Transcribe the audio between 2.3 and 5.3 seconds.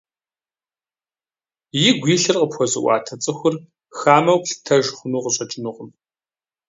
къыпхуэзыӀуатэ цӀыхур хамэу плъытэж хъуну